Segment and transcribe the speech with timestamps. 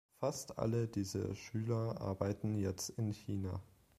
[0.19, 3.61] Fast alle diese Schüler arbeiten jetzt in China.